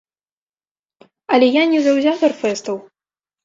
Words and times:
Але 1.35 1.47
я 1.61 1.67
не 1.77 1.85
заўзятар 1.91 2.31
фэстаў. 2.43 2.85